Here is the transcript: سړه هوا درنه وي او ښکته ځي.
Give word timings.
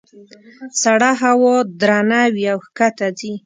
سړه 0.81 1.11
هوا 1.21 1.55
درنه 1.81 2.21
وي 2.33 2.45
او 2.53 2.59
ښکته 2.65 3.07
ځي. 3.19 3.31